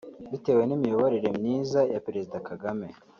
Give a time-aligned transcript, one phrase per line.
[0.31, 2.87] Bitewe n’imiyoborere myiza ya Perezida Kagame